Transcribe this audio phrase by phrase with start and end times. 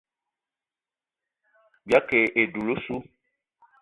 [1.85, 2.95] Bìayî ke e dula ossu.